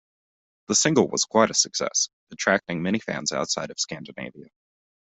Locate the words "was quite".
1.09-1.51